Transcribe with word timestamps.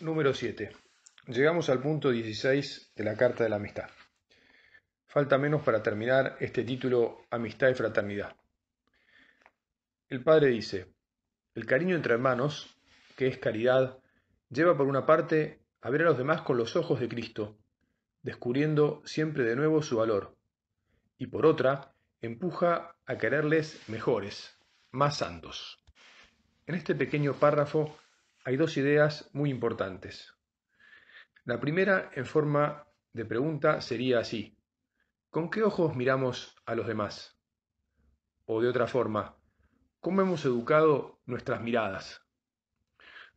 número 0.00 0.34
7. 0.34 0.70
Llegamos 1.28 1.68
al 1.68 1.80
punto 1.80 2.10
16 2.10 2.92
de 2.96 3.04
la 3.04 3.16
Carta 3.16 3.44
de 3.44 3.50
la 3.50 3.56
Amistad. 3.56 3.88
Falta 5.06 5.38
menos 5.38 5.62
para 5.62 5.82
terminar 5.82 6.36
este 6.40 6.64
título 6.64 7.26
Amistad 7.30 7.68
y 7.68 7.74
Fraternidad. 7.74 8.36
El 10.08 10.22
padre 10.22 10.48
dice, 10.48 10.92
el 11.54 11.66
cariño 11.66 11.96
entre 11.96 12.14
hermanos, 12.14 12.76
que 13.16 13.28
es 13.28 13.38
caridad, 13.38 13.98
lleva 14.48 14.76
por 14.76 14.86
una 14.86 15.06
parte 15.06 15.60
a 15.80 15.90
ver 15.90 16.02
a 16.02 16.06
los 16.06 16.18
demás 16.18 16.42
con 16.42 16.56
los 16.56 16.76
ojos 16.76 17.00
de 17.00 17.08
Cristo, 17.08 17.58
descubriendo 18.22 19.02
siempre 19.04 19.44
de 19.44 19.56
nuevo 19.56 19.82
su 19.82 19.96
valor, 19.96 20.36
y 21.18 21.26
por 21.28 21.46
otra, 21.46 21.94
empuja 22.20 22.96
a 23.06 23.18
quererles 23.18 23.88
mejores, 23.88 24.58
más 24.90 25.18
santos. 25.18 25.78
En 26.66 26.74
este 26.74 26.94
pequeño 26.94 27.34
párrafo 27.34 27.96
hay 28.44 28.56
dos 28.56 28.76
ideas 28.76 29.30
muy 29.32 29.50
importantes. 29.50 30.34
La 31.44 31.58
primera, 31.58 32.10
en 32.14 32.26
forma 32.26 32.86
de 33.12 33.24
pregunta, 33.24 33.80
sería 33.80 34.18
así. 34.18 34.56
¿Con 35.30 35.50
qué 35.50 35.62
ojos 35.62 35.96
miramos 35.96 36.54
a 36.66 36.74
los 36.74 36.86
demás? 36.86 37.38
O 38.44 38.60
de 38.60 38.68
otra 38.68 38.86
forma, 38.86 39.36
¿cómo 40.00 40.20
hemos 40.20 40.44
educado 40.44 41.20
nuestras 41.24 41.60
miradas? 41.62 42.22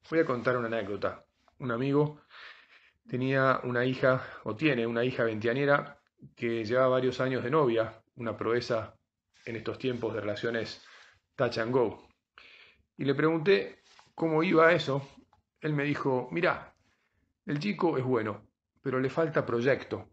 Voy 0.09 0.19
a 0.19 0.25
contar 0.25 0.57
una 0.57 0.67
anécdota. 0.67 1.25
Un 1.59 1.71
amigo 1.71 2.21
tenía 3.07 3.61
una 3.63 3.85
hija, 3.85 4.23
o 4.43 4.55
tiene 4.55 4.85
una 4.85 5.03
hija 5.03 5.23
veintianera, 5.23 5.99
que 6.35 6.65
lleva 6.65 6.87
varios 6.87 7.21
años 7.21 7.43
de 7.43 7.51
novia, 7.51 8.03
una 8.15 8.35
proeza 8.35 8.95
en 9.45 9.55
estos 9.55 9.77
tiempos 9.77 10.13
de 10.13 10.21
relaciones 10.21 10.85
touch 11.35 11.57
and 11.59 11.71
go. 11.71 12.07
Y 12.97 13.05
le 13.05 13.15
pregunté 13.15 13.83
cómo 14.17 14.41
iba 14.41 14.71
eso, 14.71 15.07
él 15.61 15.73
me 15.73 15.83
dijo, 15.83 16.27
mira, 16.31 16.73
el 17.45 17.59
chico 17.59 17.99
es 17.99 18.03
bueno, 18.03 18.49
pero 18.81 18.99
le 18.99 19.11
falta 19.11 19.45
proyecto, 19.45 20.09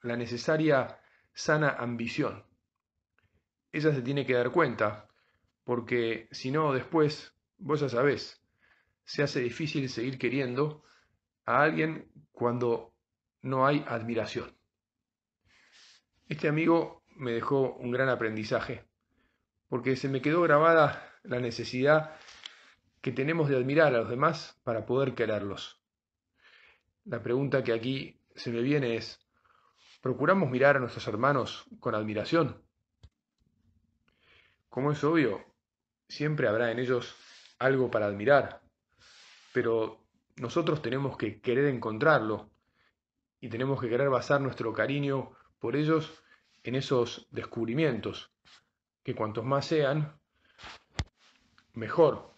la 0.00 0.16
necesaria 0.16 0.98
sana 1.34 1.68
ambición. 1.68 2.42
Ella 3.70 3.92
se 3.92 4.00
tiene 4.00 4.24
que 4.24 4.32
dar 4.32 4.50
cuenta, 4.50 5.10
porque 5.62 6.26
si 6.32 6.50
no, 6.50 6.72
después, 6.72 7.36
vos 7.58 7.80
ya 7.80 7.90
sabés, 7.90 8.42
se 9.04 9.22
hace 9.22 9.40
difícil 9.40 9.90
seguir 9.90 10.16
queriendo 10.16 10.82
a 11.44 11.60
alguien 11.60 12.10
cuando 12.32 12.94
no 13.42 13.66
hay 13.66 13.84
admiración. 13.86 14.56
Este 16.30 16.48
amigo 16.48 17.04
me 17.14 17.32
dejó 17.32 17.74
un 17.74 17.90
gran 17.90 18.08
aprendizaje, 18.08 18.88
porque 19.68 19.96
se 19.96 20.08
me 20.08 20.22
quedó 20.22 20.40
grabada 20.40 21.12
la 21.24 21.40
necesidad 21.40 22.16
que 23.04 23.12
tenemos 23.12 23.50
de 23.50 23.56
admirar 23.58 23.94
a 23.94 23.98
los 23.98 24.08
demás 24.08 24.58
para 24.64 24.86
poder 24.86 25.14
quererlos. 25.14 25.78
La 27.04 27.22
pregunta 27.22 27.62
que 27.62 27.74
aquí 27.74 28.18
se 28.34 28.50
me 28.50 28.62
viene 28.62 28.96
es, 28.96 29.20
¿procuramos 30.00 30.48
mirar 30.48 30.76
a 30.76 30.80
nuestros 30.80 31.06
hermanos 31.06 31.66
con 31.80 31.94
admiración? 31.94 32.64
Como 34.70 34.90
es 34.90 35.04
obvio, 35.04 35.44
siempre 36.08 36.48
habrá 36.48 36.70
en 36.70 36.78
ellos 36.78 37.14
algo 37.58 37.90
para 37.90 38.06
admirar, 38.06 38.62
pero 39.52 40.02
nosotros 40.36 40.80
tenemos 40.80 41.18
que 41.18 41.42
querer 41.42 41.66
encontrarlo 41.66 42.52
y 43.38 43.50
tenemos 43.50 43.82
que 43.82 43.90
querer 43.90 44.08
basar 44.08 44.40
nuestro 44.40 44.72
cariño 44.72 45.32
por 45.58 45.76
ellos 45.76 46.24
en 46.62 46.74
esos 46.74 47.28
descubrimientos, 47.30 48.32
que 49.02 49.14
cuantos 49.14 49.44
más 49.44 49.66
sean, 49.66 50.18
mejor, 51.74 52.33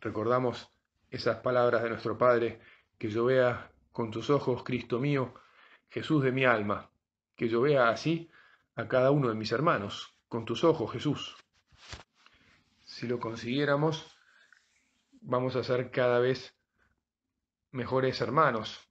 Recordamos 0.00 0.70
esas 1.10 1.40
palabras 1.40 1.82
de 1.82 1.90
nuestro 1.90 2.16
Padre, 2.16 2.60
que 2.98 3.10
yo 3.10 3.26
vea 3.26 3.70
con 3.92 4.10
tus 4.10 4.30
ojos, 4.30 4.62
Cristo 4.64 4.98
mío, 4.98 5.34
Jesús 5.90 6.22
de 6.22 6.32
mi 6.32 6.44
alma, 6.44 6.90
que 7.36 7.48
yo 7.48 7.60
vea 7.60 7.90
así 7.90 8.30
a 8.76 8.88
cada 8.88 9.10
uno 9.10 9.28
de 9.28 9.34
mis 9.34 9.52
hermanos, 9.52 10.14
con 10.28 10.46
tus 10.46 10.64
ojos, 10.64 10.90
Jesús. 10.92 11.36
Si 12.84 13.06
lo 13.06 13.20
consiguiéramos, 13.20 14.16
vamos 15.20 15.54
a 15.56 15.64
ser 15.64 15.90
cada 15.90 16.18
vez 16.18 16.54
mejores 17.70 18.20
hermanos, 18.22 18.88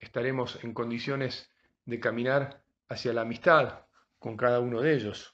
estaremos 0.00 0.62
en 0.64 0.74
condiciones 0.74 1.48
de 1.84 2.00
caminar 2.00 2.64
hacia 2.88 3.12
la 3.12 3.22
amistad 3.22 3.86
con 4.18 4.36
cada 4.36 4.58
uno 4.58 4.80
de 4.80 4.94
ellos. 4.94 5.32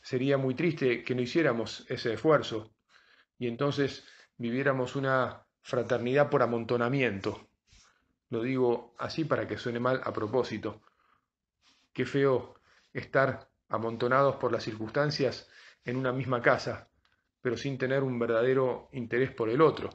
Sería 0.00 0.38
muy 0.38 0.54
triste 0.54 1.02
que 1.02 1.14
no 1.14 1.22
hiciéramos 1.22 1.84
ese 1.88 2.12
esfuerzo, 2.12 2.72
y 3.42 3.48
entonces 3.48 4.04
viviéramos 4.38 4.94
una 4.94 5.42
fraternidad 5.62 6.30
por 6.30 6.44
amontonamiento. 6.44 7.48
Lo 8.30 8.40
digo 8.40 8.94
así 8.98 9.24
para 9.24 9.48
que 9.48 9.58
suene 9.58 9.80
mal 9.80 10.00
a 10.04 10.12
propósito. 10.12 10.80
Qué 11.92 12.06
feo 12.06 12.54
estar 12.92 13.48
amontonados 13.68 14.36
por 14.36 14.52
las 14.52 14.62
circunstancias 14.62 15.48
en 15.84 15.96
una 15.96 16.12
misma 16.12 16.40
casa, 16.40 16.88
pero 17.40 17.56
sin 17.56 17.78
tener 17.78 18.04
un 18.04 18.16
verdadero 18.16 18.88
interés 18.92 19.32
por 19.32 19.50
el 19.50 19.60
otro, 19.60 19.90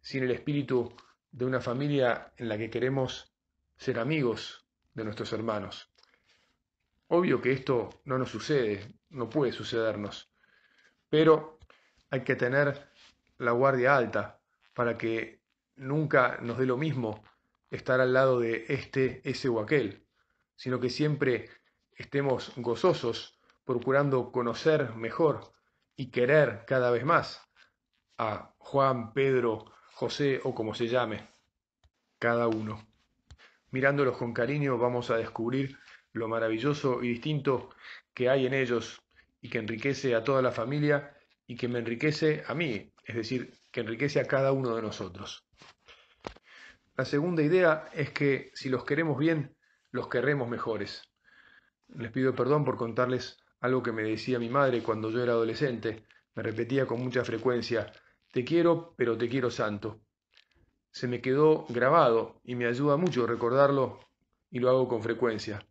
sin 0.00 0.24
el 0.24 0.30
espíritu 0.30 0.90
de 1.30 1.44
una 1.44 1.60
familia 1.60 2.32
en 2.38 2.48
la 2.48 2.56
que 2.56 2.70
queremos 2.70 3.30
ser 3.76 3.98
amigos 3.98 4.64
de 4.94 5.04
nuestros 5.04 5.34
hermanos. 5.34 5.92
Obvio 7.08 7.42
que 7.42 7.52
esto 7.52 7.90
no 8.06 8.16
nos 8.16 8.30
sucede, 8.30 8.94
no 9.10 9.28
puede 9.28 9.52
sucedernos, 9.52 10.32
pero 11.10 11.59
hay 12.10 12.22
que 12.22 12.36
tener 12.36 12.90
la 13.38 13.52
guardia 13.52 13.96
alta 13.96 14.40
para 14.74 14.98
que 14.98 15.40
nunca 15.76 16.38
nos 16.42 16.58
dé 16.58 16.66
lo 16.66 16.76
mismo 16.76 17.24
estar 17.70 18.00
al 18.00 18.12
lado 18.12 18.40
de 18.40 18.66
este, 18.68 19.20
ese 19.28 19.48
o 19.48 19.60
aquel, 19.60 20.06
sino 20.56 20.80
que 20.80 20.90
siempre 20.90 21.48
estemos 21.94 22.52
gozosos 22.56 23.38
procurando 23.64 24.32
conocer 24.32 24.94
mejor 24.94 25.52
y 25.96 26.10
querer 26.10 26.64
cada 26.66 26.90
vez 26.90 27.04
más 27.04 27.40
a 28.18 28.54
Juan, 28.58 29.12
Pedro, 29.12 29.66
José 29.94 30.40
o 30.44 30.54
como 30.54 30.74
se 30.74 30.88
llame, 30.88 31.28
cada 32.18 32.48
uno. 32.48 32.86
Mirándolos 33.70 34.16
con 34.16 34.32
cariño 34.32 34.76
vamos 34.78 35.10
a 35.10 35.16
descubrir 35.16 35.78
lo 36.12 36.26
maravilloso 36.26 37.02
y 37.02 37.08
distinto 37.08 37.70
que 38.12 38.28
hay 38.28 38.46
en 38.46 38.54
ellos 38.54 39.00
y 39.40 39.48
que 39.48 39.58
enriquece 39.58 40.14
a 40.14 40.24
toda 40.24 40.42
la 40.42 40.50
familia 40.50 41.16
y 41.50 41.56
que 41.56 41.66
me 41.66 41.80
enriquece 41.80 42.44
a 42.46 42.54
mí, 42.54 42.92
es 43.04 43.16
decir, 43.16 43.52
que 43.72 43.80
enriquece 43.80 44.20
a 44.20 44.24
cada 44.24 44.52
uno 44.52 44.76
de 44.76 44.82
nosotros. 44.82 45.48
La 46.96 47.04
segunda 47.04 47.42
idea 47.42 47.88
es 47.92 48.12
que 48.12 48.52
si 48.54 48.68
los 48.68 48.84
queremos 48.84 49.18
bien, 49.18 49.56
los 49.90 50.06
querremos 50.06 50.48
mejores. 50.48 51.02
Les 51.88 52.12
pido 52.12 52.36
perdón 52.36 52.64
por 52.64 52.76
contarles 52.76 53.36
algo 53.58 53.82
que 53.82 53.90
me 53.90 54.04
decía 54.04 54.38
mi 54.38 54.48
madre 54.48 54.80
cuando 54.80 55.10
yo 55.10 55.24
era 55.24 55.32
adolescente. 55.32 56.06
Me 56.36 56.44
repetía 56.44 56.86
con 56.86 57.02
mucha 57.02 57.24
frecuencia, 57.24 57.90
te 58.30 58.44
quiero, 58.44 58.94
pero 58.96 59.18
te 59.18 59.28
quiero 59.28 59.50
santo. 59.50 60.02
Se 60.92 61.08
me 61.08 61.20
quedó 61.20 61.66
grabado 61.68 62.40
y 62.44 62.54
me 62.54 62.66
ayuda 62.66 62.96
mucho 62.96 63.26
recordarlo 63.26 63.98
y 64.52 64.60
lo 64.60 64.70
hago 64.70 64.86
con 64.86 65.02
frecuencia. 65.02 65.66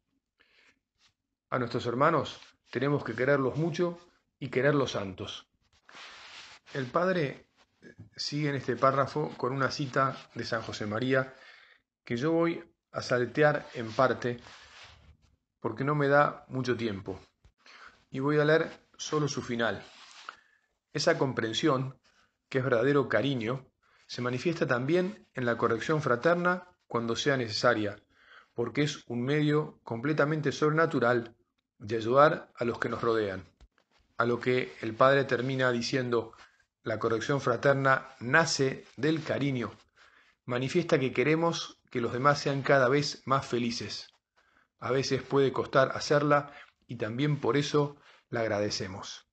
A 1.49 1.57
nuestros 1.57 1.85
hermanos 1.85 2.37
tenemos 2.69 3.01
que 3.05 3.15
quererlos 3.15 3.55
mucho 3.55 3.97
y 4.39 4.49
quererlos 4.49 4.91
santos. 4.91 5.48
El 6.73 6.85
padre 6.85 7.47
sigue 8.15 8.49
en 8.49 8.55
este 8.55 8.75
párrafo 8.75 9.29
con 9.37 9.53
una 9.53 9.71
cita 9.71 10.15
de 10.35 10.45
San 10.45 10.61
José 10.61 10.85
María 10.85 11.33
que 12.03 12.15
yo 12.15 12.31
voy 12.31 12.63
a 12.91 13.01
saltear 13.01 13.67
en 13.73 13.91
parte 13.91 14.39
porque 15.59 15.83
no 15.83 15.95
me 15.95 16.07
da 16.07 16.45
mucho 16.47 16.77
tiempo 16.77 17.19
y 18.11 18.19
voy 18.19 18.39
a 18.39 18.45
leer 18.45 18.69
solo 18.97 19.27
su 19.27 19.41
final. 19.41 19.83
Esa 20.93 21.17
comprensión, 21.17 21.99
que 22.49 22.59
es 22.59 22.63
verdadero 22.63 23.09
cariño, 23.09 23.65
se 24.05 24.21
manifiesta 24.21 24.67
también 24.67 25.27
en 25.33 25.45
la 25.45 25.57
corrección 25.57 26.01
fraterna 26.01 26.67
cuando 26.87 27.15
sea 27.15 27.37
necesaria, 27.37 27.95
porque 28.53 28.83
es 28.83 29.03
un 29.07 29.23
medio 29.23 29.79
completamente 29.83 30.51
sobrenatural 30.51 31.35
de 31.77 31.95
ayudar 31.97 32.51
a 32.55 32.65
los 32.65 32.79
que 32.79 32.89
nos 32.89 33.01
rodean. 33.01 33.45
A 34.17 34.25
lo 34.25 34.39
que 34.39 34.73
el 34.81 34.95
Padre 34.95 35.23
termina 35.23 35.71
diciendo, 35.71 36.33
la 36.83 36.99
corrección 36.99 37.41
fraterna 37.41 38.09
nace 38.19 38.85
del 38.95 39.23
cariño, 39.23 39.71
manifiesta 40.45 40.99
que 40.99 41.13
queremos 41.13 41.79
que 41.89 42.01
los 42.01 42.13
demás 42.13 42.39
sean 42.39 42.61
cada 42.61 42.89
vez 42.89 43.21
más 43.25 43.45
felices. 43.45 44.13
A 44.79 44.91
veces 44.91 45.21
puede 45.21 45.51
costar 45.51 45.91
hacerla 45.93 46.53
y 46.87 46.95
también 46.95 47.39
por 47.39 47.57
eso 47.57 47.97
la 48.29 48.41
agradecemos. 48.41 49.25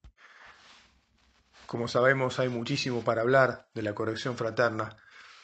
Como 1.67 1.89
sabemos 1.89 2.39
hay 2.39 2.49
muchísimo 2.49 3.03
para 3.03 3.23
hablar 3.23 3.69
de 3.75 3.83
la 3.83 3.95
corrección 3.95 4.37
fraterna. 4.37 4.97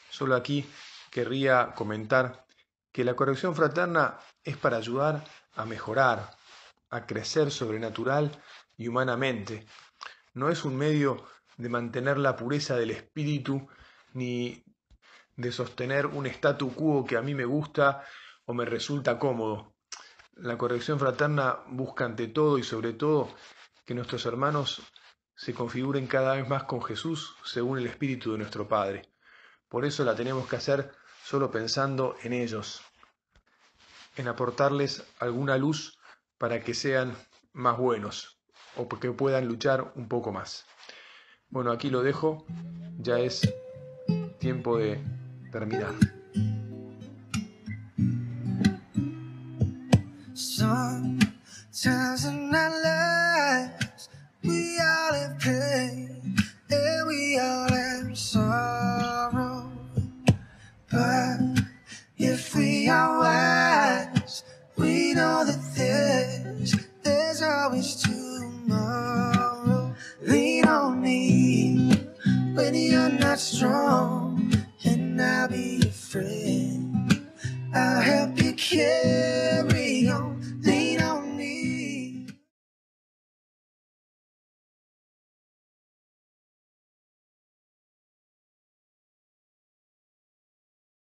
Solo 0.09 0.35
aquí 0.35 0.65
querría 1.11 1.73
comentar 1.75 2.45
que 2.91 3.03
la 3.03 3.15
corrección 3.15 3.55
fraterna 3.55 4.19
es 4.43 4.57
para 4.57 4.77
ayudar 4.77 5.23
a 5.55 5.65
mejorar, 5.65 6.31
a 6.89 7.05
crecer 7.05 7.51
sobrenatural 7.51 8.31
y 8.77 8.87
humanamente. 8.87 9.65
No 10.33 10.49
es 10.49 10.63
un 10.63 10.75
medio 10.75 11.25
de 11.57 11.69
mantener 11.69 12.17
la 12.17 12.35
pureza 12.35 12.75
del 12.75 12.91
espíritu 12.91 13.67
ni 14.13 14.63
de 15.35 15.51
sostener 15.51 16.05
un 16.05 16.25
statu 16.27 16.73
quo 16.73 17.05
que 17.05 17.17
a 17.17 17.21
mí 17.21 17.33
me 17.33 17.45
gusta 17.45 18.03
o 18.45 18.53
me 18.53 18.65
resulta 18.65 19.19
cómodo. 19.19 19.73
La 20.35 20.57
corrección 20.57 20.99
fraterna 20.99 21.59
busca 21.67 22.05
ante 22.05 22.27
todo 22.27 22.57
y 22.57 22.63
sobre 22.63 22.93
todo 22.93 23.33
que 23.85 23.93
nuestros 23.93 24.25
hermanos 24.25 24.81
se 25.35 25.53
configuren 25.53 26.07
cada 26.07 26.35
vez 26.35 26.47
más 26.47 26.63
con 26.63 26.81
Jesús 26.81 27.35
según 27.43 27.79
el 27.79 27.87
Espíritu 27.87 28.31
de 28.31 28.37
nuestro 28.37 28.67
Padre. 28.67 29.09
Por 29.67 29.85
eso 29.85 30.03
la 30.03 30.15
tenemos 30.15 30.47
que 30.47 30.55
hacer 30.55 30.91
solo 31.23 31.51
pensando 31.51 32.15
en 32.23 32.33
ellos, 32.33 32.81
en 34.15 34.27
aportarles 34.27 35.03
alguna 35.19 35.57
luz 35.57 35.97
para 36.37 36.61
que 36.61 36.73
sean 36.73 37.15
más 37.53 37.77
buenos 37.77 38.39
o 38.75 38.87
que 38.87 39.11
puedan 39.11 39.47
luchar 39.47 39.91
un 39.95 40.07
poco 40.07 40.31
más. 40.31 40.65
Bueno, 41.53 41.71
aquí 41.71 41.91
lo 41.91 42.01
dejo, 42.01 42.43
ya 42.97 43.19
es 43.19 43.47
tiempo 44.39 44.79
de 44.79 44.97
terminar. 45.51 45.93
But 60.89 61.39
if 62.17 62.55
we 62.55 62.87
are 62.89 63.19
wise, 63.19 64.43
we 64.75 65.13
know 65.13 65.45
always 67.43 68.02